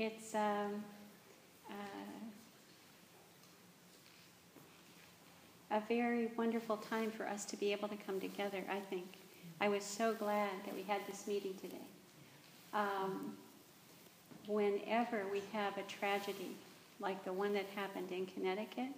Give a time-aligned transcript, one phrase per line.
[0.00, 0.82] it's um,
[1.68, 1.74] uh,
[5.70, 9.04] a very wonderful time for us to be able to come together, I think.
[9.60, 11.76] I was so glad that we had this meeting today.
[12.72, 13.36] Um,
[14.46, 16.56] whenever we have a tragedy
[16.98, 18.88] like the one that happened in Connecticut,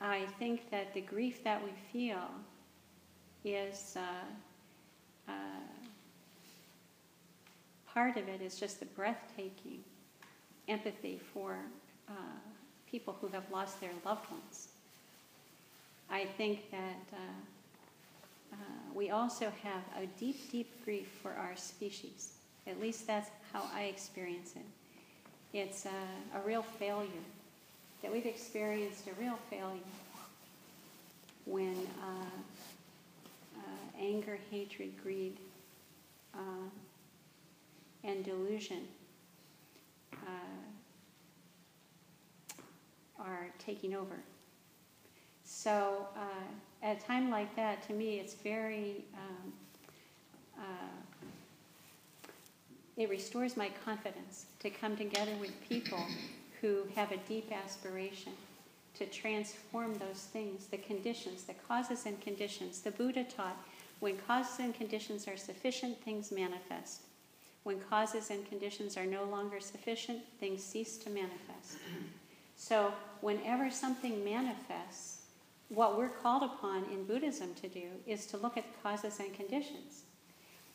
[0.00, 2.30] I think that the grief that we feel
[3.44, 5.75] is uh, uh,
[7.96, 9.82] part of it is just the breathtaking
[10.68, 11.56] empathy for
[12.10, 12.12] uh,
[12.90, 14.68] people who have lost their loved ones.
[16.10, 17.16] I think that uh,
[18.52, 18.56] uh,
[18.94, 22.34] we also have a deep, deep grief for our species.
[22.66, 25.58] At least that's how I experience it.
[25.58, 27.08] It's a, a real failure,
[28.02, 29.80] that we've experienced a real failure
[31.46, 35.38] when uh, uh, anger, hatred, greed,
[36.34, 36.68] uh,
[38.06, 38.82] and delusion
[40.14, 40.28] uh,
[43.18, 44.16] are taking over.
[45.44, 49.52] So, uh, at a time like that, to me, it's very, um,
[50.58, 52.30] uh,
[52.96, 56.04] it restores my confidence to come together with people
[56.60, 58.32] who have a deep aspiration
[58.94, 62.80] to transform those things, the conditions, the causes and conditions.
[62.80, 63.56] The Buddha taught
[64.00, 67.05] when causes and conditions are sufficient, things manifest.
[67.66, 71.78] When causes and conditions are no longer sufficient, things cease to manifest.
[72.58, 75.24] So, whenever something manifests,
[75.68, 79.34] what we're called upon in Buddhism to do is to look at the causes and
[79.34, 80.04] conditions.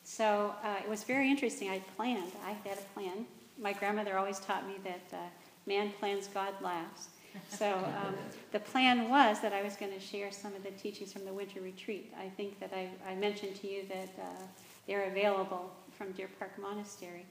[0.04, 1.72] So, uh, it was very interesting.
[1.72, 3.26] I planned, I had a plan.
[3.58, 5.24] My grandmother always taught me that uh,
[5.66, 7.08] man plans, God laughs.
[7.50, 7.74] So
[8.06, 8.16] um,
[8.52, 11.34] the plan was that I was going to share some of the teachings from the
[11.34, 12.14] winter retreat.
[12.20, 14.44] I think that I, I mentioned to you that uh,
[14.86, 17.26] they're available from Deer Park Monastery.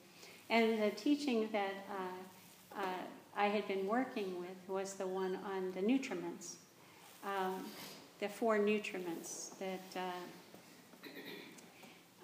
[0.48, 2.84] And the teaching that uh, uh,
[3.36, 6.54] I had been working with was the one on the nutriments,
[7.24, 7.64] um,
[8.20, 9.98] the four nutriments that.
[10.00, 10.00] Uh,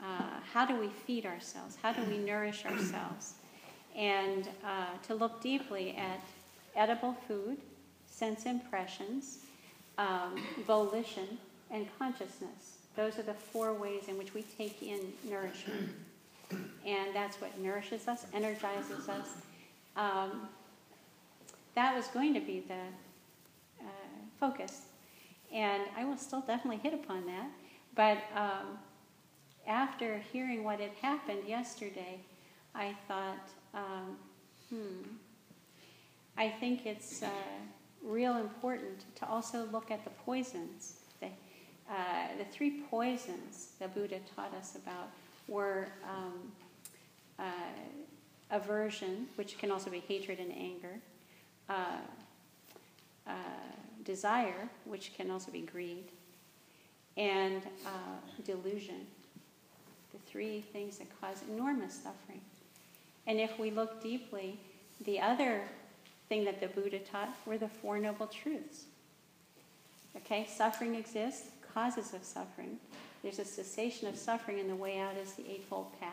[0.05, 1.77] uh, how do we feed ourselves?
[1.83, 3.33] How do we nourish ourselves?
[3.97, 6.21] And uh, to look deeply at
[6.77, 7.57] edible food,
[8.07, 9.39] sense impressions,
[9.97, 10.37] um,
[10.67, 11.39] volition,
[11.71, 12.77] and consciousness.
[12.95, 15.89] Those are the four ways in which we take in nourishment.
[16.51, 19.29] And that's what nourishes us, energizes us.
[19.97, 20.49] Um,
[21.75, 23.87] that was going to be the uh,
[24.39, 24.83] focus.
[25.53, 27.49] And I will still definitely hit upon that.
[27.95, 28.79] But um,
[29.67, 32.21] after hearing what had happened yesterday,
[32.75, 34.17] I thought, um,
[34.71, 35.03] hmm,
[36.37, 37.29] I think it's uh,
[38.03, 40.97] real important to also look at the poisons.
[41.21, 41.29] The,
[41.91, 45.11] uh, the three poisons the Buddha taught us about
[45.49, 46.53] were um,
[47.39, 47.43] uh,
[48.51, 50.99] aversion, which can also be hatred and anger,
[51.69, 51.99] uh,
[53.27, 53.33] uh,
[54.05, 56.05] desire, which can also be greed,
[57.17, 59.07] and uh, delusion.
[60.13, 62.41] The three things that cause enormous suffering.
[63.27, 64.59] And if we look deeply,
[65.05, 65.63] the other
[66.29, 68.85] thing that the Buddha taught were the Four Noble Truths.
[70.17, 72.79] Okay, suffering exists, causes of suffering.
[73.27, 76.13] There's a cessation of suffering, and the way out is the Eightfold Path.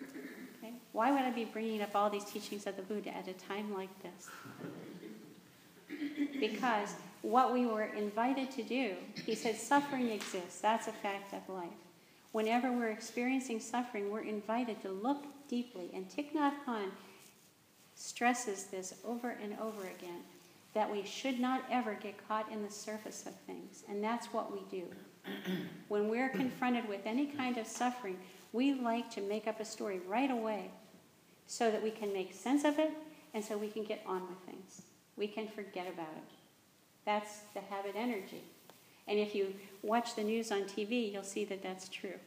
[0.00, 0.72] Okay?
[0.92, 3.74] Why would I be bringing up all these teachings of the Buddha at a time
[3.74, 4.28] like this?
[6.38, 8.92] Because what we were invited to do,
[9.26, 10.60] he said, suffering exists.
[10.60, 11.70] That's a fact of life.
[12.30, 15.90] Whenever we're experiencing suffering, we're invited to look deeply.
[15.92, 16.90] And Thich Nhat Hanh
[17.96, 20.22] stresses this over and over again
[20.72, 23.82] that we should not ever get caught in the surface of things.
[23.88, 24.84] And that's what we do.
[25.88, 28.18] when we're confronted with any kind of suffering,
[28.52, 30.70] we like to make up a story right away
[31.46, 32.92] so that we can make sense of it
[33.34, 34.82] and so we can get on with things.
[35.16, 36.30] We can forget about it.
[37.04, 38.42] That's the habit energy.
[39.06, 42.18] And if you watch the news on TV, you'll see that that's true.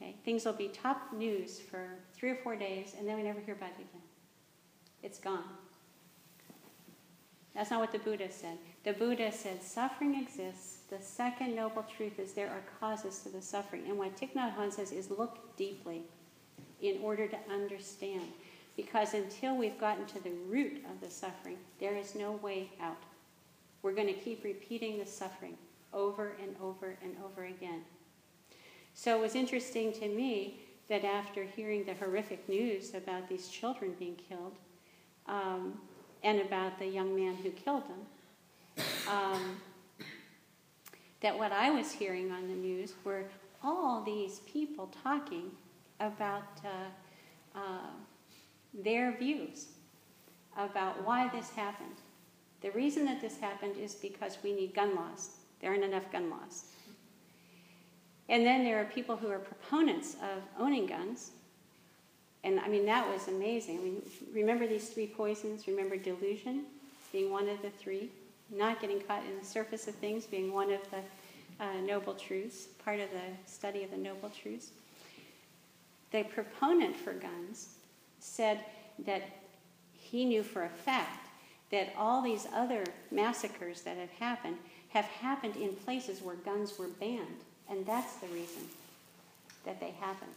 [0.00, 0.14] Okay?
[0.24, 3.54] Things will be top news for three or four days, and then we never hear
[3.54, 4.02] about it again.
[5.02, 5.44] It's gone.
[7.54, 8.58] That's not what the Buddha said.
[8.88, 10.78] The Buddha said suffering exists.
[10.88, 13.82] The second noble truth is there are causes to the suffering.
[13.86, 16.04] And what Thich Nhat Hanh says is look deeply
[16.80, 18.24] in order to understand.
[18.78, 23.02] Because until we've gotten to the root of the suffering, there is no way out.
[23.82, 25.58] We're going to keep repeating the suffering
[25.92, 27.82] over and over and over again.
[28.94, 33.96] So it was interesting to me that after hearing the horrific news about these children
[33.98, 34.56] being killed
[35.26, 35.74] um,
[36.24, 38.06] and about the young man who killed them,
[39.08, 39.56] um,
[41.20, 43.24] that what I was hearing on the news were
[43.62, 45.50] all these people talking
[46.00, 47.90] about uh, uh,
[48.72, 49.66] their views
[50.56, 51.96] about why this happened.
[52.60, 55.30] The reason that this happened is because we need gun laws.
[55.60, 56.64] There aren't enough gun laws.
[58.28, 61.30] And then there are people who are proponents of owning guns.
[62.44, 63.78] And I mean, that was amazing.
[63.78, 64.02] I mean,
[64.32, 65.66] remember these three poisons?
[65.66, 66.64] Remember delusion
[67.12, 68.10] being one of the three?
[68.50, 72.66] Not getting caught in the surface of things being one of the uh, noble truths,
[72.84, 74.70] part of the study of the noble truths.
[76.12, 77.74] The proponent for guns
[78.20, 78.64] said
[79.04, 79.22] that
[79.92, 81.28] he knew for a fact
[81.70, 84.56] that all these other massacres that have happened
[84.90, 87.44] have happened in places where guns were banned.
[87.70, 88.62] And that's the reason
[89.66, 90.32] that they happened.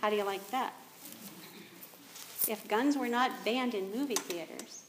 [0.00, 0.74] How do you like that?
[2.48, 4.84] If guns were not banned in movie theaters,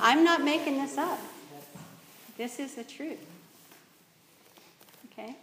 [0.00, 1.18] I'm not making this up.
[2.36, 3.24] This is the truth.
[5.12, 5.36] Okay?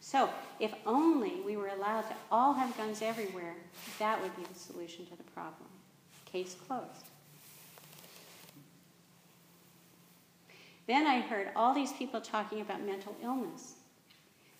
[0.00, 0.28] So,
[0.58, 3.54] if only we were allowed to all have guns everywhere,
[3.98, 5.68] that would be the solution to the problem.
[6.26, 7.06] Case closed.
[10.86, 13.74] Then I heard all these people talking about mental illness.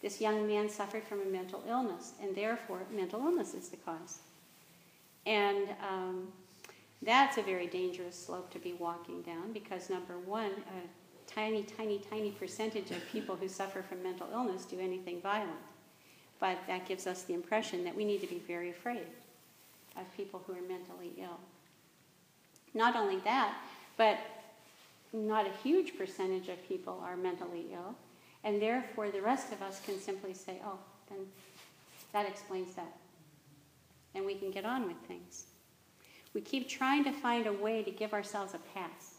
[0.00, 4.20] This young man suffered from a mental illness, and therefore, mental illness is the cause.
[5.26, 6.28] And um,
[7.02, 11.98] that's a very dangerous slope to be walking down because, number one, a tiny, tiny,
[11.98, 15.50] tiny percentage of people who suffer from mental illness do anything violent.
[16.38, 19.06] But that gives us the impression that we need to be very afraid
[19.96, 21.38] of people who are mentally ill.
[22.74, 23.54] Not only that,
[23.96, 24.18] but
[25.12, 27.94] not a huge percentage of people are mentally ill,
[28.44, 30.78] and therefore the rest of us can simply say, oh,
[31.10, 31.18] then
[32.12, 32.96] that explains that.
[34.14, 35.46] And we can get on with things.
[36.34, 39.16] We keep trying to find a way to give ourselves a pass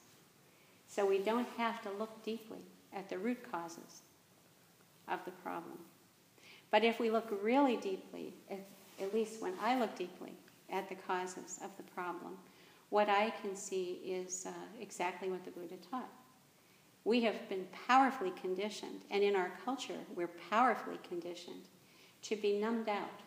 [0.87, 2.59] so we don't have to look deeply
[2.95, 4.01] at the root causes
[5.07, 5.77] of the problem.
[6.71, 8.59] But if we look really deeply, at,
[9.01, 10.33] at least when I look deeply
[10.71, 12.37] at the causes of the problem,
[12.89, 16.09] what I can see is uh, exactly what the Buddha taught.
[17.05, 21.63] We have been powerfully conditioned, and in our culture, we're powerfully conditioned
[22.23, 23.19] to be numbed out.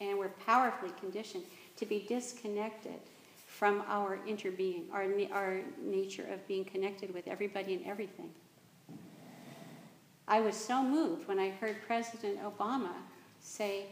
[0.00, 1.42] And we're powerfully conditioned
[1.78, 3.00] to be disconnected
[3.46, 8.30] from our interbeing, our, our nature of being connected with everybody and everything.
[10.26, 12.92] I was so moved when I heard President Obama
[13.40, 13.86] say,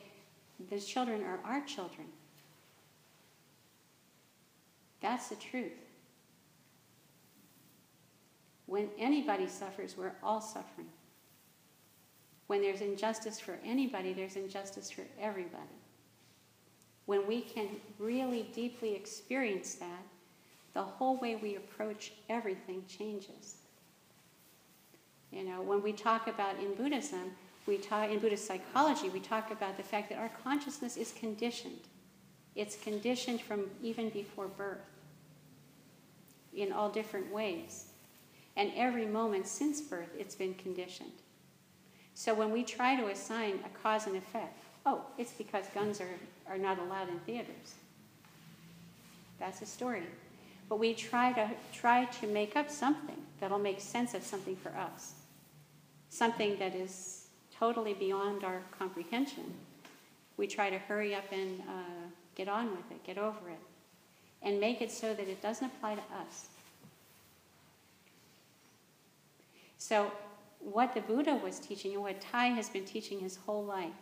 [0.70, 2.06] the children are our children.
[5.00, 5.72] That's the truth.
[8.66, 10.88] When anybody suffers, we're all suffering.
[12.46, 15.62] When there's injustice for anybody, there's injustice for everybody.
[17.06, 17.68] When we can
[17.98, 20.02] really deeply experience that,
[20.74, 23.56] the whole way we approach everything changes.
[25.32, 27.32] You know, when we talk about in Buddhism,
[27.66, 31.80] we talk in Buddhist psychology, we talk about the fact that our consciousness is conditioned.
[32.54, 34.78] It's conditioned from even before birth
[36.54, 37.86] in all different ways.
[38.56, 41.12] And every moment since birth, it's been conditioned.
[42.14, 46.14] So when we try to assign a cause and effect, oh, it's because guns are,
[46.48, 47.74] are not allowed in theaters.
[49.38, 50.04] That's a story.
[50.68, 54.70] But we try to try to make up something that'll make sense of something for
[54.70, 55.12] us.
[56.08, 57.26] Something that is
[57.58, 59.54] totally beyond our comprehension.
[60.36, 63.58] We try to hurry up and uh, get on with it, get over it,
[64.42, 66.46] and make it so that it doesn't apply to us.
[69.78, 70.10] So,
[70.60, 73.92] what the Buddha was teaching and what Thay has been teaching his whole life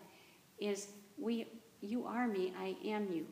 [0.58, 1.46] is we,
[1.80, 3.26] you are me, I am you.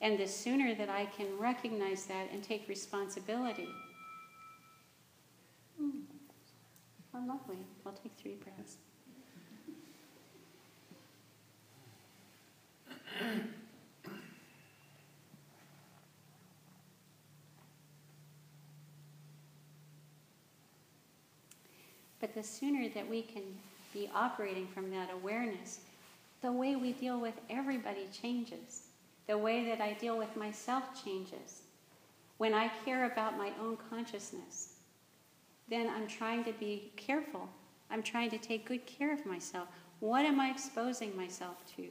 [0.00, 3.68] And the sooner that I can recognize that and take responsibility,
[5.80, 6.02] mm,
[7.14, 7.56] oh, lovely.
[7.86, 8.76] I'll take three breaths.
[22.20, 23.42] But the sooner that we can
[23.94, 25.80] be operating from that awareness,
[26.42, 28.82] the way we deal with everybody changes.
[29.26, 31.62] The way that I deal with myself changes.
[32.36, 34.74] When I care about my own consciousness,
[35.68, 37.48] then I'm trying to be careful.
[37.90, 39.68] I'm trying to take good care of myself.
[40.00, 41.88] What am I exposing myself to?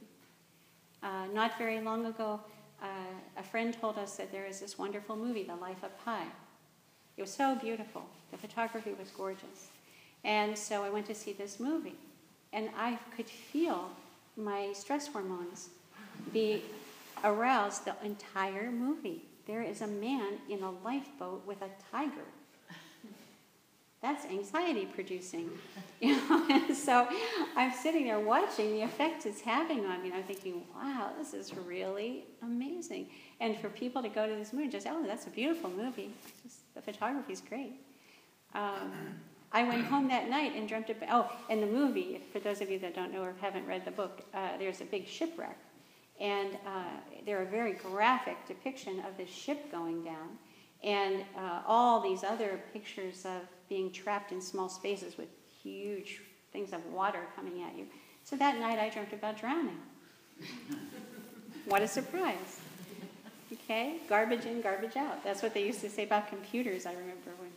[1.02, 2.40] Uh, not very long ago,
[2.80, 2.86] uh,
[3.36, 6.24] a friend told us that there is this wonderful movie, The Life of Pi.
[7.16, 8.02] It was so beautiful.
[8.30, 9.70] The photography was gorgeous.
[10.24, 11.96] And so I went to see this movie,
[12.52, 13.90] and I could feel
[14.36, 15.68] my stress hormones
[16.32, 16.62] be
[17.22, 19.22] aroused the entire movie.
[19.46, 22.26] There is a man in a lifeboat with a tiger.
[24.02, 25.50] that's anxiety producing.
[26.00, 27.08] You know, so
[27.56, 30.08] I'm sitting there watching the effect it's having on me.
[30.08, 33.06] And I'm thinking, wow, this is really amazing.
[33.40, 36.10] And for people to go to this movie, just, oh, that's a beautiful movie.
[36.42, 37.72] Just, the photography is great.
[38.54, 38.92] Um,
[39.54, 42.68] I went home that night and dreamt about, oh, and the movie, for those of
[42.68, 45.56] you that don't know or haven't read the book, uh, there's a big shipwreck.
[46.20, 46.82] And uh,
[47.24, 50.38] there are very graphic depiction of the ship going down
[50.82, 55.28] and uh, all these other pictures of being trapped in small spaces with
[55.62, 56.20] huge
[56.52, 57.86] things of water coming at you.
[58.24, 59.78] So that night I dreamt about drowning.
[61.66, 62.60] what a surprise.
[63.52, 65.22] Okay, garbage in, garbage out.
[65.22, 67.50] That's what they used to say about computers, I remember when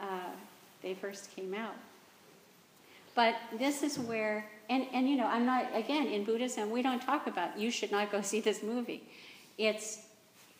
[0.00, 0.30] uh,
[0.84, 1.74] they first came out.
[3.16, 7.00] But this is where, and, and you know, I'm not, again, in Buddhism, we don't
[7.00, 9.02] talk about you should not go see this movie.
[9.58, 10.02] It's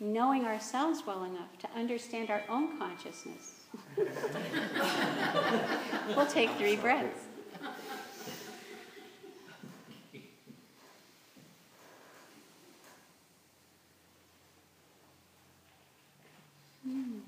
[0.01, 3.61] knowing ourselves well enough to understand our own consciousness.
[6.17, 7.21] we'll take three breaths.
[16.85, 17.19] Hmm.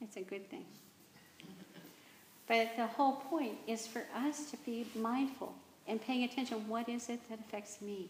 [0.00, 0.64] It's a good thing.
[2.46, 5.54] But the whole point is for us to be mindful
[5.88, 8.08] and paying attention what is it that affects me?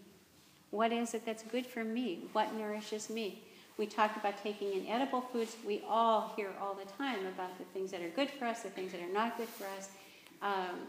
[0.71, 2.21] What is it that's good for me?
[2.33, 3.43] What nourishes me?
[3.78, 5.57] We talk about taking in edible foods.
[5.66, 8.71] We all hear all the time about the things that are good for us, the
[8.71, 9.90] things that are not good for us.
[10.40, 10.81] Um,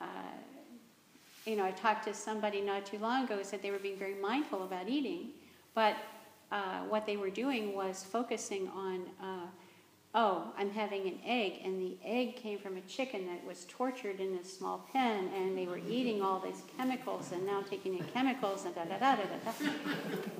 [0.00, 0.06] uh,
[1.44, 3.98] you know, I talked to somebody not too long ago who said they were being
[3.98, 5.28] very mindful about eating,
[5.74, 5.96] but
[6.50, 9.46] uh, what they were doing was focusing on uh,
[10.14, 14.20] oh, I'm having an egg, and the egg came from a chicken that was tortured
[14.20, 18.04] in a small pen, and they were eating all these chemicals, and now taking in
[18.06, 19.70] chemicals, and da da da da da.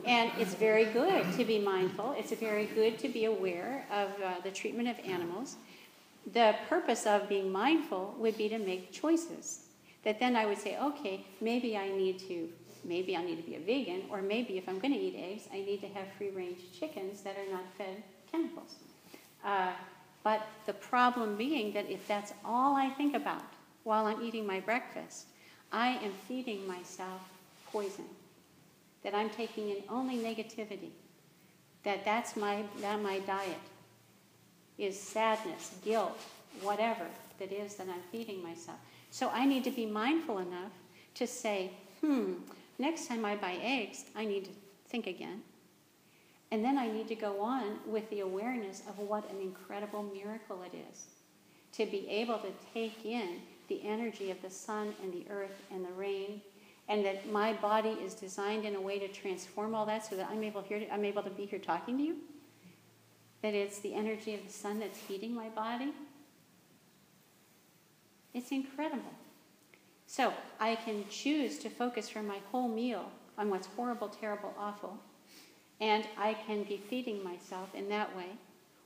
[0.06, 2.14] And it's very good to be mindful.
[2.18, 5.56] It's very good to be aware of uh, the treatment of animals.
[6.32, 9.66] The purpose of being mindful would be to make choices.
[10.04, 12.48] That then I would say, okay, maybe I need to.
[12.84, 15.48] Maybe I need to be a vegan, or maybe if I'm going to eat eggs,
[15.52, 18.76] I need to have free range chickens that are not fed chemicals.
[19.45, 19.73] Uh,
[20.23, 23.45] but the problem being that if that's all I think about
[23.85, 25.26] while I'm eating my breakfast,
[25.73, 27.21] I am feeding myself
[27.73, 28.04] poison.
[29.04, 30.90] That I'm taking in only negativity.
[31.85, 33.57] That that's my, that my diet
[34.76, 36.18] is sadness, guilt,
[36.62, 37.07] whatever
[37.38, 38.78] that is that I'm feeding myself.
[39.11, 40.73] So I need to be mindful enough
[41.14, 42.35] to say, hmm,
[42.78, 44.50] next time I buy eggs, I need to
[44.88, 45.42] think again.
[46.50, 50.62] And then I need to go on with the awareness of what an incredible miracle
[50.62, 51.07] it is
[51.73, 55.85] to be able to take in the energy of the sun and the earth and
[55.85, 56.40] the rain,
[56.88, 60.28] and that my body is designed in a way to transform all that so that
[60.31, 62.17] I'm able, here to, I'm able to be here talking to you.
[63.43, 65.93] That it's the energy of the sun that's heating my body.
[68.33, 69.12] It's incredible.
[70.07, 74.99] So I can choose to focus for my whole meal on what's horrible, terrible, awful,
[75.80, 78.30] and I can be feeding myself in that way.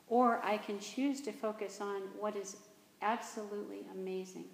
[0.08, 2.56] Or I can choose to focus on what is
[3.00, 4.44] absolutely amazing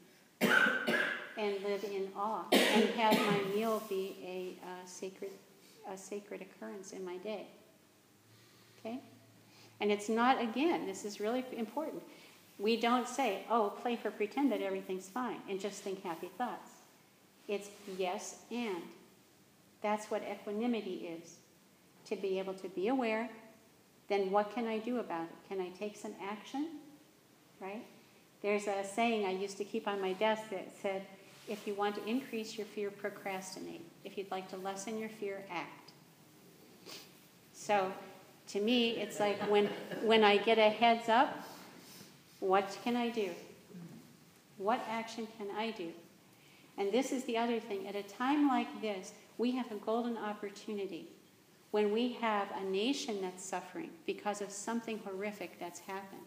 [0.40, 5.32] and live in awe and have my meal be a, uh, sacred,
[5.90, 7.46] a sacred occurrence in my day.
[8.78, 9.00] Okay?
[9.80, 12.02] And it's not, again, this is really important.
[12.58, 16.70] We don't say, oh, play for pretend that everything's fine and just think happy thoughts.
[17.48, 18.82] It's yes and.
[19.80, 21.36] That's what equanimity is
[22.08, 23.28] to be able to be aware,
[24.08, 25.48] then what can I do about it?
[25.48, 26.68] Can I take some action?
[27.60, 27.84] Right?
[28.42, 31.02] There's a saying I used to keep on my desk that said,
[31.48, 33.82] if you want to increase your fear, procrastinate.
[34.04, 35.92] If you'd like to lessen your fear, act.
[37.52, 37.92] So
[38.48, 39.66] to me, it's like when,
[40.02, 41.44] when I get a heads up,
[42.40, 43.30] what can I do?
[44.58, 45.88] What action can I do?
[46.76, 47.88] And this is the other thing.
[47.88, 51.08] At a time like this, we have a golden opportunity
[51.70, 56.22] when we have a nation that's suffering because of something horrific that's happened,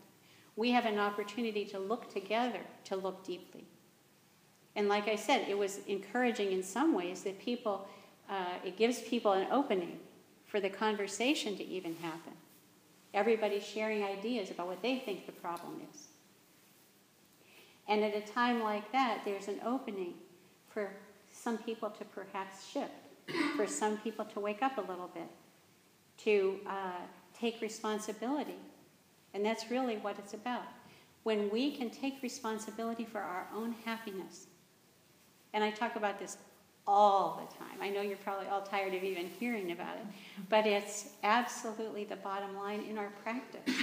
[0.55, 3.65] we have an opportunity to look together, to look deeply.
[4.75, 7.87] And like I said, it was encouraging in some ways that people,
[8.29, 9.99] uh, it gives people an opening
[10.45, 12.33] for the conversation to even happen.
[13.13, 16.07] Everybody's sharing ideas about what they think the problem is.
[17.87, 20.13] And at a time like that, there's an opening
[20.69, 20.91] for
[21.33, 22.91] some people to perhaps shift
[23.55, 25.29] for some people to wake up a little bit,
[26.19, 27.01] to uh,
[27.37, 28.57] take responsibility.
[29.33, 30.63] And that's really what it's about.
[31.23, 34.47] When we can take responsibility for our own happiness,
[35.53, 36.37] and I talk about this
[36.87, 37.77] all the time.
[37.79, 40.05] I know you're probably all tired of even hearing about it,
[40.49, 43.75] but it's absolutely the bottom line in our practice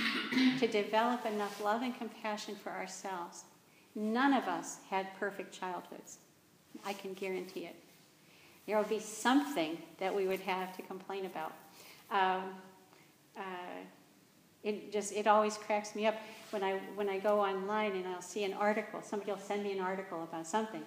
[0.59, 3.45] to develop enough love and compassion for ourselves.
[3.95, 6.19] None of us had perfect childhoods.
[6.85, 7.77] I can guarantee it.
[8.69, 11.55] There will be something that we would have to complain about.
[12.11, 12.43] Um,
[13.35, 13.41] uh,
[14.63, 16.17] it just it always cracks me up
[16.51, 19.01] when I when I go online and I'll see an article.
[19.01, 20.83] Somebody will send me an article about something,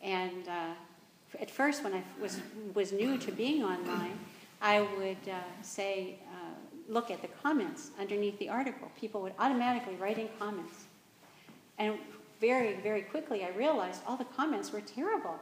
[0.00, 2.40] and uh, at first when I was
[2.72, 4.18] was new to being online,
[4.62, 6.54] I would uh, say uh,
[6.88, 8.90] look at the comments underneath the article.
[8.98, 10.84] People would automatically write in comments,
[11.76, 11.98] and
[12.40, 15.38] very very quickly I realized all the comments were terrible.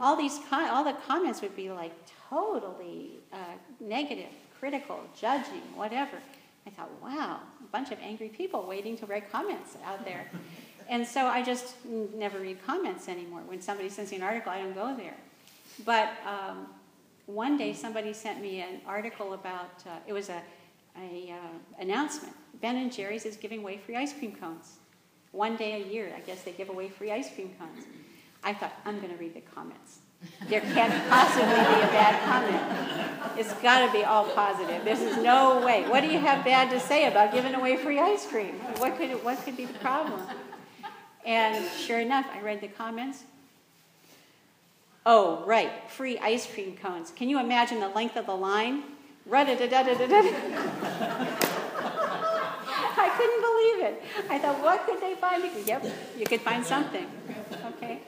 [0.00, 1.92] All these all the comments would be like
[2.28, 3.36] totally uh,
[3.80, 6.18] negative, critical, judging, whatever.
[6.66, 10.28] I thought, wow, a bunch of angry people waiting to write comments out there.
[10.88, 13.42] and so I just never read comments anymore.
[13.46, 15.16] When somebody sends me an article, I don't go there.
[15.84, 16.66] But um,
[17.26, 20.42] one day somebody sent me an article about, uh, it was a,
[20.98, 22.34] a uh, announcement.
[22.60, 24.78] Ben and Jerry's is giving away free ice cream cones.
[25.32, 27.84] One day a year, I guess they give away free ice cream cones.
[28.46, 29.98] I thought, I'm going to read the comments.
[30.48, 32.62] There can't possibly be a bad comment.
[33.36, 34.84] It's got to be all positive.
[34.84, 35.82] This is no way.
[35.88, 38.54] What do you have bad to say about giving away free ice cream?
[38.78, 40.22] What could, what could be the problem?
[41.24, 43.24] And sure enough, I read the comments.
[45.04, 47.10] Oh, right, free ice cream cones.
[47.16, 48.84] Can you imagine the length of the line?
[52.98, 54.02] I couldn't believe it.
[54.30, 55.42] I thought, what could they find?
[55.66, 55.84] Yep,
[56.16, 57.06] you could find something.
[57.76, 58.00] Okay?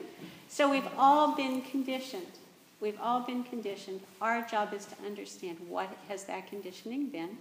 [0.59, 2.33] So we've all been conditioned.
[2.81, 4.01] We've all been conditioned.
[4.19, 7.37] Our job is to understand what has that conditioning been.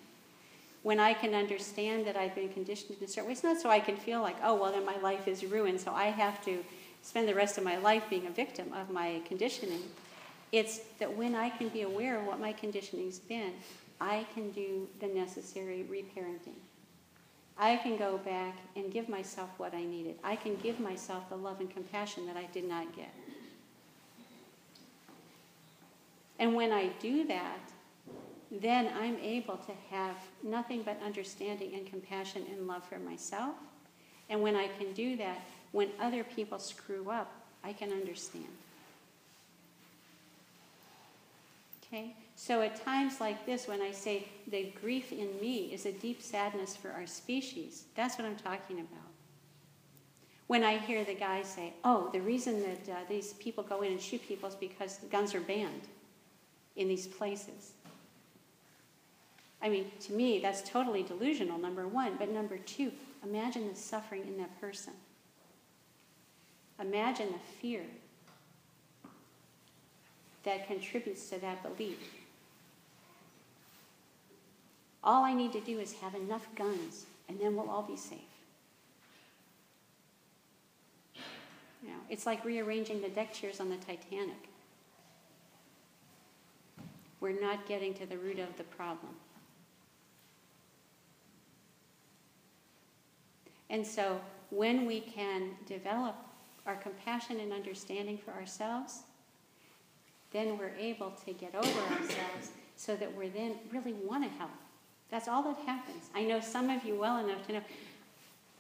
[0.85, 3.71] When I can understand that I've been conditioned in a certain way, it's not so
[3.71, 6.65] I can feel like, oh, well, then my life is ruined, so I have to
[7.03, 9.83] spend the rest of my life being a victim of my conditioning.
[10.53, 13.51] It's that when I can be aware of what my conditioning's been,
[14.01, 16.55] I can do the necessary reparenting.
[17.59, 20.17] I can go back and give myself what I needed.
[20.23, 23.13] I can give myself the love and compassion that I did not get.
[26.39, 27.59] And when I do that,
[28.51, 33.57] then I'm able to have nothing but understanding and compassion and love for myself.
[34.31, 35.41] And when I can do that,
[35.73, 37.33] when other people screw up,
[37.65, 38.47] I can understand.
[41.89, 42.15] Okay?
[42.37, 46.23] So at times like this, when I say the grief in me is a deep
[46.23, 49.09] sadness for our species, that's what I'm talking about.
[50.47, 53.93] When I hear the guy say, oh, the reason that uh, these people go in
[53.93, 55.89] and shoot people is because the guns are banned
[56.77, 57.73] in these places.
[59.61, 62.15] I mean, to me, that's totally delusional, number one.
[62.19, 62.93] But number two,
[63.25, 64.93] imagine the suffering in that person.
[66.81, 67.83] Imagine the fear
[70.49, 71.99] that contributes to that belief.
[75.05, 78.19] All I need to do is have enough guns, and then we'll all be safe.
[81.83, 84.49] You know, it's like rearranging the deck chairs on the Titanic.
[87.21, 89.13] We're not getting to the root of the problem.
[93.69, 96.17] And so, when we can develop
[96.65, 99.03] our compassion and understanding for ourselves,
[100.33, 104.51] then we're able to get over ourselves so that we're then really want to help.
[105.11, 106.11] That's all that happens.
[106.15, 107.61] I know some of you well enough to know.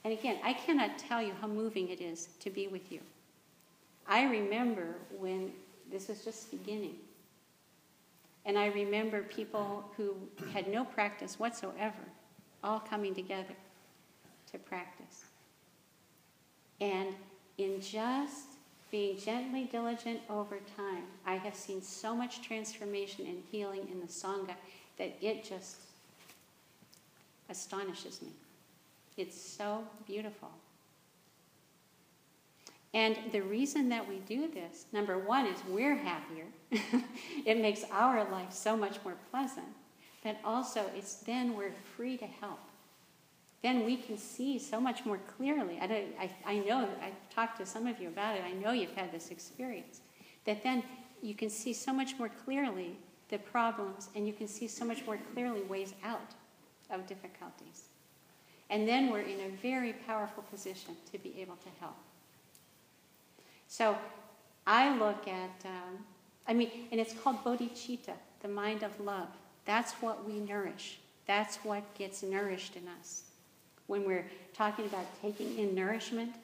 [0.04, 3.00] And again, I cannot tell you how moving it is to be with you.
[4.06, 5.52] I remember when
[5.90, 6.96] this was just beginning.
[8.46, 10.14] And I remember people who
[10.52, 11.94] had no practice whatsoever
[12.64, 13.54] all coming together
[14.50, 15.26] to practice.
[16.80, 17.14] And
[17.58, 18.57] in just
[18.90, 24.06] being gently diligent over time, I have seen so much transformation and healing in the
[24.06, 24.54] Sangha
[24.98, 25.76] that it just
[27.48, 28.30] astonishes me.
[29.16, 30.50] It's so beautiful.
[32.94, 36.46] And the reason that we do this, number one, is we're happier.
[37.44, 39.66] it makes our life so much more pleasant.
[40.22, 42.60] But also, it's then we're free to help.
[43.62, 45.78] Then we can see so much more clearly.
[45.80, 48.94] I, I, I know, I've talked to some of you about it, I know you've
[48.94, 50.00] had this experience.
[50.44, 50.82] That then
[51.22, 52.96] you can see so much more clearly
[53.28, 56.34] the problems, and you can see so much more clearly ways out
[56.90, 57.88] of difficulties.
[58.70, 61.96] And then we're in a very powerful position to be able to help.
[63.66, 63.96] So
[64.66, 66.04] I look at, um,
[66.46, 69.28] I mean, and it's called bodhicitta, the mind of love.
[69.64, 70.98] That's what we nourish.
[71.26, 73.24] That's what gets nourished in us.
[73.88, 76.34] When we're talking about taking in nourishment,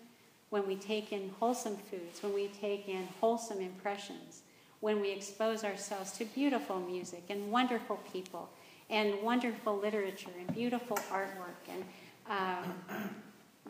[0.50, 4.42] when we take in wholesome foods, when we take in wholesome impressions,
[4.80, 8.50] when we expose ourselves to beautiful music and wonderful people
[8.90, 11.84] and wonderful literature and beautiful artwork and
[12.28, 12.62] uh,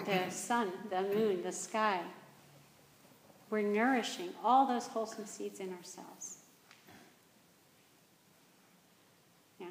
[0.04, 2.00] the sun, the moon, the sky.
[3.50, 6.38] We're nourishing all those wholesome seeds in ourselves.
[9.60, 9.66] Yeah.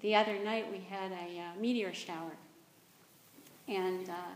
[0.00, 2.32] The other night we had a uh, meteor shower,
[3.68, 4.34] and uh,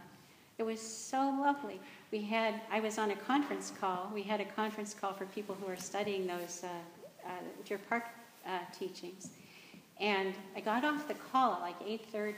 [0.59, 1.81] it was so lovely.
[2.11, 4.11] We had, I was on a conference call.
[4.15, 6.69] We had a conference call for people who are studying those uh,
[7.27, 7.31] uh,
[7.65, 8.05] Deer Park
[8.47, 9.31] uh, teachings.
[10.01, 12.35] And I got off the call at like 8.30,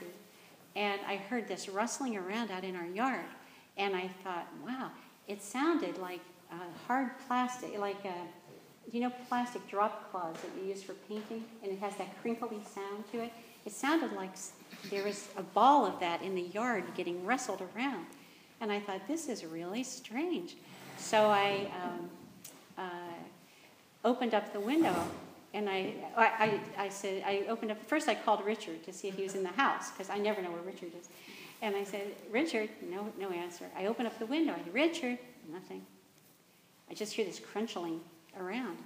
[0.75, 3.25] and I heard this rustling around out in our yard.
[3.77, 4.91] And I thought, wow,
[5.27, 6.21] it sounded like
[6.87, 8.15] hard plastic, like a,
[8.91, 12.57] you know, plastic drop cloths that you use for painting, and it has that crinkly
[12.73, 13.31] sound to it.
[13.65, 14.31] It sounded like
[14.89, 18.05] there was a ball of that in the yard getting wrestled around.
[18.61, 20.55] And I thought, this is really strange.
[20.97, 22.09] So I um,
[22.77, 24.95] uh, opened up the window
[25.53, 29.15] and I, I, I, said, I opened up, first I called Richard to see if
[29.15, 31.09] he was in the house, because I never know where Richard is.
[31.61, 33.65] And I said, Richard, no, no answer.
[33.75, 35.17] I open up the window, I said, Richard,
[35.51, 35.83] nothing.
[36.89, 37.99] I just hear this crunching
[38.39, 38.77] around.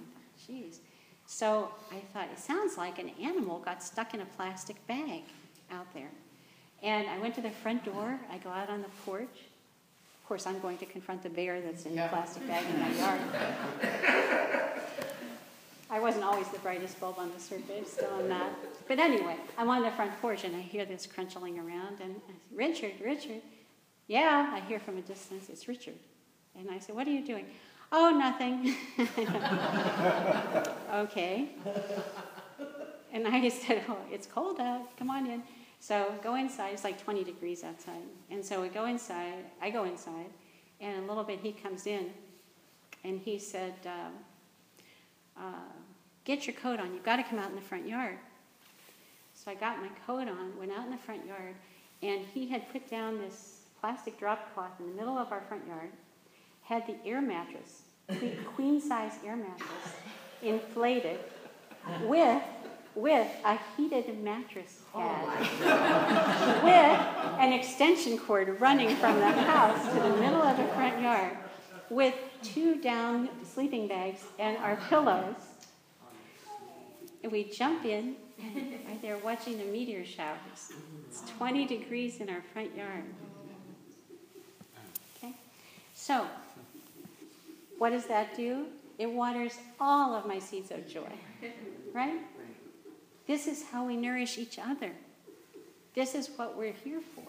[0.48, 0.78] Jeez.
[1.26, 5.24] So I thought, it sounds like an animal got stuck in a plastic bag
[5.70, 6.10] out there.
[6.82, 9.36] And I went to the front door, I go out on the porch.
[10.22, 12.04] Of course, I'm going to confront the bear that's in yeah.
[12.04, 13.20] the plastic bag in my yard.
[15.90, 18.50] I wasn't always the brightest bulb on the surface, still I'm not.
[18.88, 22.32] But anyway, I'm on the front porch and I hear this crunching around and I
[22.32, 23.42] say, Richard, Richard.
[24.06, 25.94] Yeah, I hear from a distance, it's Richard.
[26.58, 27.46] And I said, What are you doing?
[27.92, 28.74] Oh, nothing.
[30.94, 31.50] okay.
[33.14, 34.94] And I said, Oh, it's cold out.
[34.98, 35.42] Come on in.
[35.80, 36.74] So go inside.
[36.74, 38.02] It's like 20 degrees outside.
[38.30, 39.44] And so we go inside.
[39.62, 40.26] I go inside.
[40.80, 42.10] And a little bit he comes in
[43.04, 45.72] and he said, uh, uh,
[46.24, 46.92] Get your coat on.
[46.92, 48.16] You've got to come out in the front yard.
[49.34, 51.54] So I got my coat on, went out in the front yard,
[52.02, 55.66] and he had put down this plastic drop cloth in the middle of our front
[55.66, 55.90] yard,
[56.62, 57.82] had the air mattress,
[58.54, 59.94] queen size air mattress,
[60.42, 61.18] inflated
[62.04, 62.42] with
[62.94, 69.88] with a heated mattress oh pad, oh with an extension cord running from the house
[69.88, 71.36] to the middle of the front yard,
[71.90, 75.36] with two down sleeping bags and our pillows.
[77.22, 78.16] And we jump in,
[78.86, 80.72] right there watching the meteor showers.
[81.08, 83.04] It's 20 degrees in our front yard.
[85.16, 85.32] Okay?
[85.94, 86.26] So,
[87.78, 88.66] what does that do?
[88.98, 91.10] It waters all of my seeds of joy.
[91.92, 92.20] Right?
[93.26, 94.92] This is how we nourish each other.
[95.94, 97.24] This is what we're here for.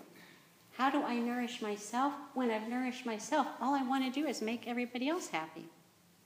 [0.78, 2.14] How do I nourish myself?
[2.34, 5.66] When I've nourished myself, all I want to do is make everybody else happy.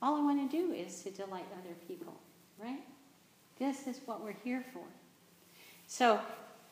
[0.02, 2.14] All I want to do is to delight other people,
[2.58, 2.80] right?
[3.58, 4.82] This is what we're here for.
[5.86, 6.20] So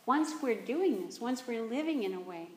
[0.07, 2.49] once we're doing this, once we're living in a way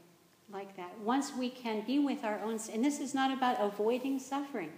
[0.52, 4.18] like that, once we can be with our own, and this is not about avoiding
[4.18, 4.72] suffering.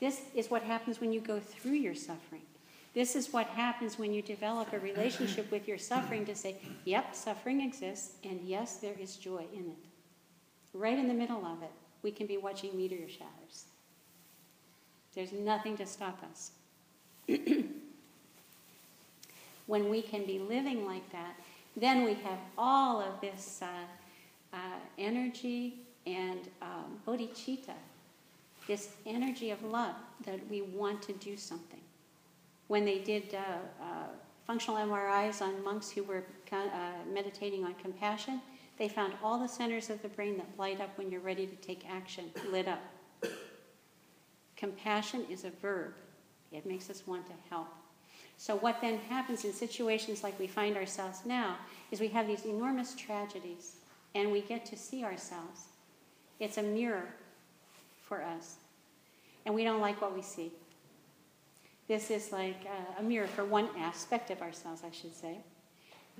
[0.00, 2.42] This is what happens when you go through your suffering.
[2.94, 7.14] This is what happens when you develop a relationship with your suffering to say, yep,
[7.14, 9.84] suffering exists, and yes, there is joy in it.
[10.74, 11.70] Right in the middle of it,
[12.02, 13.64] we can be watching meteor showers.
[15.14, 16.50] There's nothing to stop us.
[19.66, 21.34] when we can be living like that,
[21.76, 23.66] then we have all of this uh,
[24.52, 24.58] uh,
[24.98, 27.72] energy and um, bodhicitta,
[28.66, 29.94] this energy of love
[30.26, 31.80] that we want to do something
[32.72, 34.06] when they did uh, uh,
[34.46, 36.66] functional MRIs on monks who were uh,
[37.12, 38.40] meditating on compassion,
[38.78, 41.54] they found all the centers of the brain that light up when you're ready to
[41.56, 42.80] take action lit up.
[44.56, 45.92] Compassion is a verb,
[46.50, 47.68] it makes us want to help.
[48.38, 51.58] So, what then happens in situations like we find ourselves now
[51.90, 53.76] is we have these enormous tragedies
[54.14, 55.66] and we get to see ourselves.
[56.40, 57.08] It's a mirror
[58.00, 58.56] for us.
[59.44, 60.52] And we don't like what we see.
[61.88, 65.38] This is like uh, a mirror for one aspect of ourselves, I should say.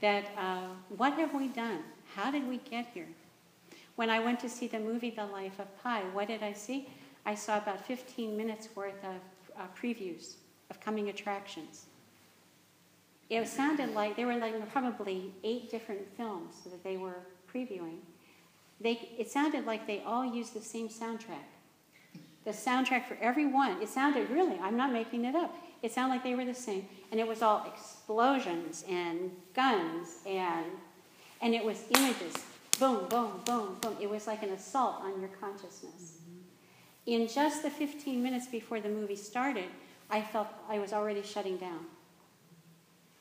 [0.00, 1.80] That uh, what have we done?
[2.14, 3.08] How did we get here?
[3.96, 6.88] When I went to see the movie The Life of Pi, what did I see?
[7.24, 9.20] I saw about 15 minutes worth of
[9.56, 10.34] uh, previews
[10.70, 11.86] of coming attractions.
[13.28, 17.20] It sounded like there were like probably eight different films that they were
[17.52, 17.98] previewing.
[18.80, 21.48] They, it sounded like they all used the same soundtrack
[22.44, 23.80] the soundtrack for every one.
[23.80, 25.54] It sounded really, I'm not making it up.
[25.82, 26.86] It sounded like they were the same.
[27.10, 30.66] And it was all explosions and guns and
[31.40, 32.34] and it was images.
[32.78, 33.96] Boom, boom, boom, boom.
[34.00, 36.18] It was like an assault on your consciousness.
[36.22, 36.38] Mm-hmm.
[37.06, 39.68] In just the 15 minutes before the movie started,
[40.08, 41.86] I felt I was already shutting down.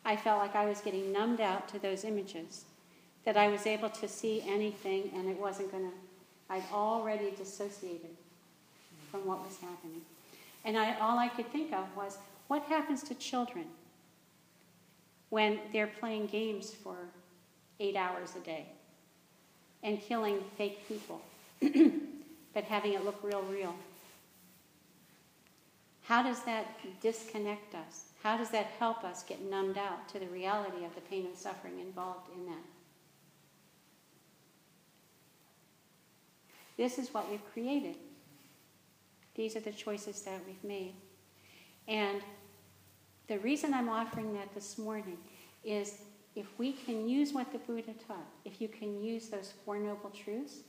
[0.06, 2.66] I felt like I was getting numbed out to those images,
[3.26, 5.96] that I was able to see anything and it wasn't going to,
[6.50, 8.18] I'd already dissociated
[9.12, 10.02] from what was happening.
[10.64, 13.66] And I, all I could think of was what happens to children
[15.30, 16.96] when they're playing games for
[17.80, 18.66] eight hours a day
[19.84, 21.22] and killing fake people,
[21.62, 23.76] but having it look real, real?
[26.04, 26.66] How does that
[27.02, 28.06] disconnect us?
[28.22, 31.36] How does that help us get numbed out to the reality of the pain and
[31.36, 32.64] suffering involved in that?
[36.78, 37.96] This is what we've created.
[39.36, 40.94] These are the choices that we've made.
[41.88, 42.22] And
[43.28, 45.18] the reason I'm offering that this morning
[45.64, 46.02] is
[46.36, 50.10] if we can use what the Buddha taught, if you can use those Four Noble
[50.10, 50.60] Truths,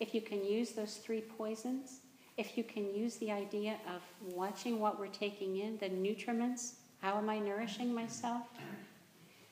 [0.00, 2.00] if you can use those three poisons,
[2.36, 4.02] if you can use the idea of
[4.34, 8.42] watching what we're taking in, the nutriments, how am I nourishing myself?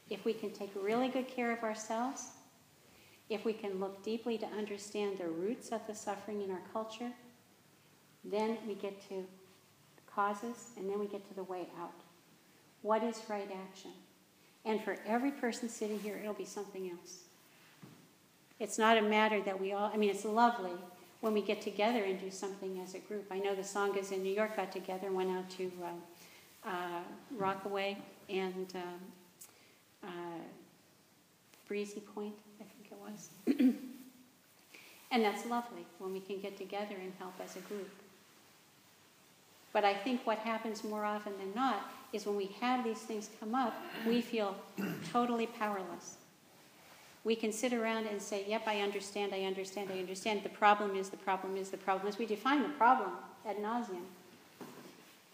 [0.09, 2.29] If we can take really good care of ourselves,
[3.29, 7.11] if we can look deeply to understand the roots of the suffering in our culture,
[8.31, 9.25] then we get to
[10.17, 11.93] causes and then we get to the way out.
[12.83, 13.93] What is right action?
[14.65, 17.21] And for every person sitting here, it'll be something else.
[18.59, 20.73] It's not a matter that we all, I mean, it's lovely
[21.21, 23.27] when we get together and do something as a group.
[23.31, 27.01] I know the Sanghas in New York got together and went out to uh, uh,
[27.37, 29.01] Rockaway and um,
[30.05, 30.43] uh,
[31.69, 33.29] Breezy Point, I think it was.
[35.11, 37.91] and that's lovely when we can get together and help as a group.
[39.77, 43.29] But I think what happens more often than not is when we have these things
[43.39, 43.75] come up,
[44.07, 44.57] we feel
[45.13, 46.17] totally powerless.
[47.25, 50.43] We can sit around and say, Yep, I understand, I understand, I understand.
[50.45, 52.17] The problem is, the problem is, the problem is.
[52.17, 53.11] We define the problem
[53.47, 54.07] ad nauseum.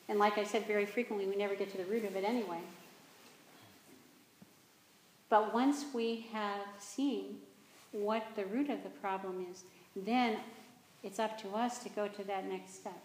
[0.09, 2.63] And like I said very frequently, we never get to the root of it anyway.
[5.31, 7.37] But once we have seen
[7.93, 9.63] what the root of the problem is,
[9.95, 10.39] then
[11.05, 13.01] it's up to us to go to that next step.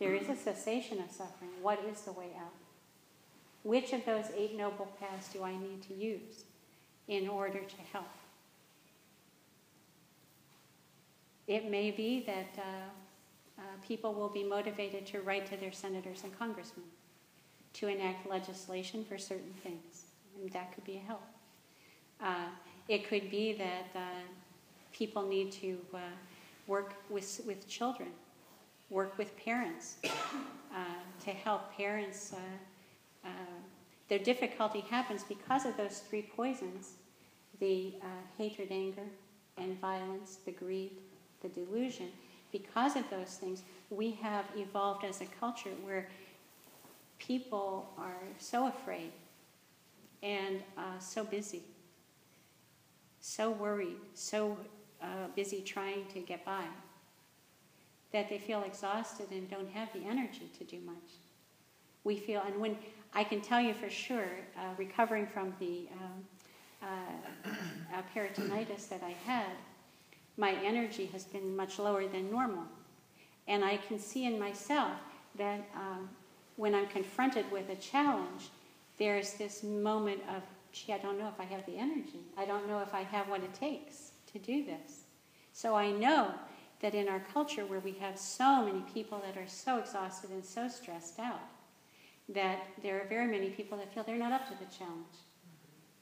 [0.00, 1.50] There is a cessation of suffering.
[1.60, 2.54] What is the way out?
[3.62, 6.44] Which of those Eight Noble Paths do I need to use
[7.06, 8.08] in order to help?
[11.46, 16.24] It may be that uh, uh, people will be motivated to write to their senators
[16.24, 16.86] and congressmen
[17.74, 20.04] to enact legislation for certain things,
[20.40, 21.22] and that could be a help.
[22.22, 22.46] Uh,
[22.88, 24.00] it could be that uh,
[24.92, 25.98] people need to uh,
[26.66, 28.08] work with, with children
[28.90, 30.78] work with parents uh,
[31.24, 32.32] to help parents.
[32.32, 33.30] Uh, uh,
[34.08, 36.94] their difficulty happens because of those three poisons
[37.60, 37.92] the
[38.38, 39.04] hatred, anger,
[39.58, 40.92] and violence, the greed,
[41.42, 42.08] the delusion.
[42.52, 46.08] Because of those things, we have evolved as a culture where
[47.18, 49.12] people are so afraid
[50.22, 51.62] and uh, so busy,
[53.20, 54.56] so worried, so
[55.02, 56.64] uh, busy trying to get by
[58.12, 60.94] that they feel exhausted and don't have the energy to do much.
[62.04, 62.76] We feel, and when
[63.14, 66.24] I can tell you for sure, uh, recovering from the um,
[66.82, 67.50] uh,
[67.94, 69.52] uh, peritonitis that I had,
[70.36, 72.64] my energy has been much lower than normal.
[73.46, 74.98] And I can see in myself
[75.36, 76.08] that um,
[76.56, 78.48] when I'm confronted with a challenge,
[78.98, 80.42] there's this moment of,
[80.72, 82.20] gee, I don't know if I have the energy.
[82.38, 85.04] I don't know if I have what it takes to do this.
[85.52, 86.32] So I know
[86.80, 90.44] that in our culture where we have so many people that are so exhausted and
[90.44, 91.40] so stressed out,
[92.28, 95.06] that there are very many people that feel they're not up to the challenge.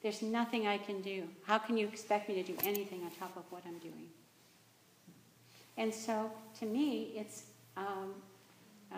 [0.01, 1.23] There's nothing I can do.
[1.43, 4.07] How can you expect me to do anything on top of what I'm doing?
[5.77, 7.43] And so, to me, it's
[7.75, 8.13] um,
[8.91, 8.97] uh,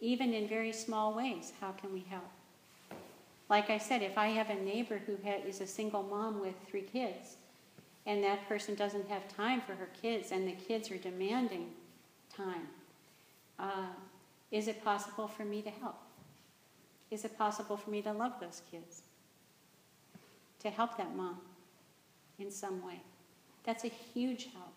[0.00, 2.28] even in very small ways, how can we help?
[3.48, 6.54] Like I said, if I have a neighbor who ha- is a single mom with
[6.68, 7.36] three kids,
[8.06, 11.70] and that person doesn't have time for her kids, and the kids are demanding
[12.34, 12.68] time.
[13.58, 13.88] Uh,
[14.50, 15.98] is it possible for me to help?
[17.10, 19.02] Is it possible for me to love those kids?
[20.60, 21.38] To help that mom
[22.38, 23.00] in some way?
[23.64, 24.72] That's a huge help.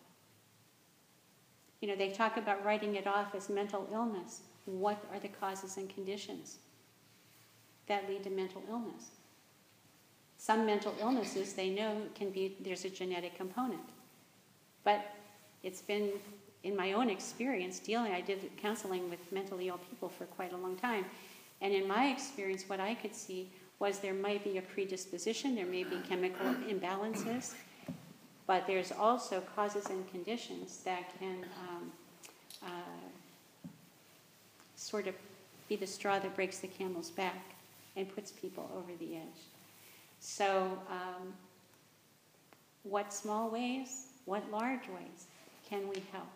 [1.81, 4.41] You know, they talk about writing it off as mental illness.
[4.65, 6.57] What are the causes and conditions
[7.87, 9.09] that lead to mental illness?
[10.43, 13.79] Some mental illnesses they know can be, there's a genetic component.
[14.83, 15.05] But
[15.63, 16.09] it's been,
[16.63, 20.57] in my own experience, dealing, I did counseling with mentally ill people for quite a
[20.57, 21.05] long time.
[21.61, 23.47] And in my experience, what I could see
[23.79, 27.53] was there might be a predisposition, there may be chemical imbalances,
[28.45, 31.91] but there's also causes and conditions that can um,
[32.63, 33.67] uh,
[34.75, 35.15] sort of
[35.69, 37.55] be the straw that breaks the camel's back
[37.95, 39.52] and puts people over the edge.
[40.25, 41.33] So, um,
[42.83, 45.27] what small ways, what large ways
[45.69, 46.31] can we help?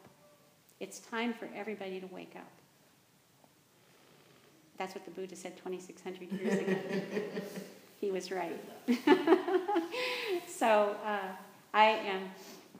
[0.81, 2.51] It's time for everybody to wake up.
[4.77, 6.75] That's what the Buddha said 2,600 years ago.
[8.01, 8.61] he was right.
[10.47, 11.29] so uh,
[11.73, 12.23] I am,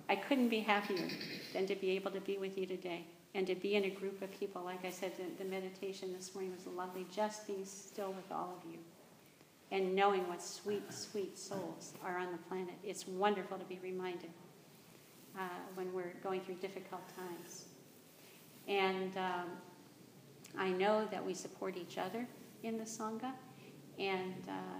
[0.10, 1.08] I couldn't be happier
[1.54, 4.22] than to be able to be with you today and to be in a group
[4.22, 4.62] of people.
[4.62, 8.60] Like I said, the, the meditation this morning was lovely, just being still with all
[8.62, 8.80] of you
[9.72, 12.76] and knowing what sweet, sweet souls are on the planet.
[12.84, 14.30] It's wonderful to be reminded
[15.38, 15.42] uh,
[15.76, 17.66] when we're going through difficult times.
[18.68, 19.50] And um,
[20.58, 22.26] I know that we support each other
[22.64, 23.32] in the Sangha.
[24.00, 24.80] And uh,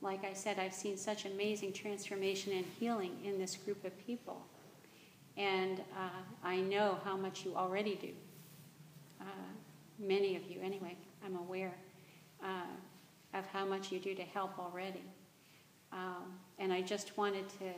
[0.00, 4.44] like I said, I've seen such amazing transformation and healing in this group of people.
[5.36, 8.10] And uh, I know how much you already do.
[9.20, 9.24] Uh,
[9.98, 11.74] many of you, anyway, I'm aware
[12.42, 12.46] uh,
[13.34, 15.02] of how much you do to help already.
[15.92, 17.68] Um, and I just wanted to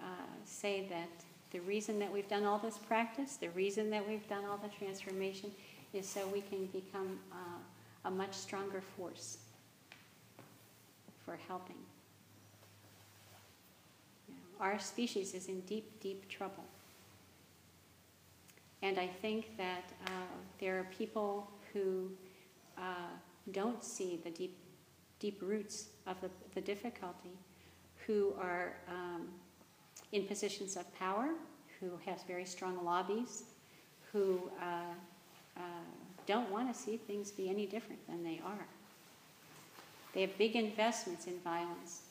[0.00, 0.04] uh,
[0.44, 1.08] say that
[1.50, 4.68] the reason that we've done all this practice, the reason that we've done all the
[4.68, 5.50] transformation,
[5.92, 9.38] is so we can become uh, a much stronger force
[11.24, 11.76] for helping.
[14.60, 16.64] Our species is in deep, deep trouble.
[18.82, 20.10] And I think that uh,
[20.60, 22.10] there are people who
[22.76, 23.12] uh,
[23.52, 24.56] don't see the deep,
[25.18, 27.36] deep roots of the, the difficulty,
[28.06, 29.28] who are um,
[30.12, 31.30] in positions of power,
[31.80, 33.44] who has very strong lobbies,
[34.12, 34.94] who uh,
[35.56, 35.60] uh,
[36.26, 38.66] don't want to see things be any different than they are.
[40.14, 42.02] They have big investments in violence.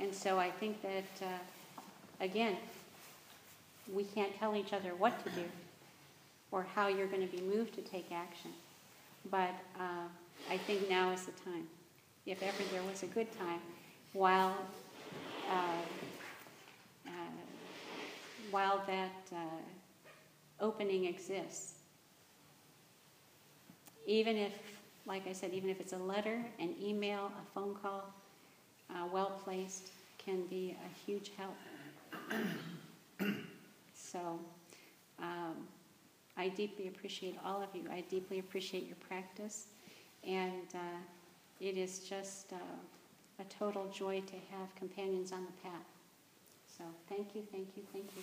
[0.00, 1.84] And so I think that, uh,
[2.20, 2.56] again,
[3.92, 5.44] we can't tell each other what to do
[6.52, 8.52] or how you're going to be moved to take action.
[9.30, 10.08] But uh,
[10.48, 11.68] I think now is the time.
[12.26, 13.60] If ever there was a good time,
[14.12, 14.56] while
[15.48, 15.82] uh,
[17.06, 17.10] uh,
[18.50, 19.38] while that uh,
[20.60, 21.74] opening exists,
[24.06, 24.52] even if,
[25.06, 28.12] like I said, even if it's a letter, an email, a phone call,
[28.90, 31.56] uh, well placed, can be a huge help.
[33.94, 34.40] so.
[35.18, 35.68] Um,
[36.36, 37.84] I deeply appreciate all of you.
[37.90, 39.66] I deeply appreciate your practice.
[40.26, 40.98] And uh,
[41.60, 42.56] it is just uh,
[43.40, 45.86] a total joy to have companions on the path.
[46.66, 48.22] So thank you, thank you, thank you.